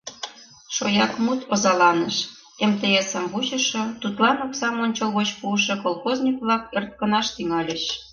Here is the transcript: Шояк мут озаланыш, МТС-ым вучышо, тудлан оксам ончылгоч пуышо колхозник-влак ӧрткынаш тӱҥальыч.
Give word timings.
Шояк 0.75 1.13
мут 1.23 1.41
озаланыш, 1.53 2.17
МТС-ым 2.71 3.25
вучышо, 3.31 3.83
тудлан 4.01 4.37
оксам 4.45 4.75
ончылгоч 4.85 5.29
пуышо 5.39 5.75
колхозник-влак 5.83 6.63
ӧрткынаш 6.77 7.27
тӱҥальыч. 7.35 7.83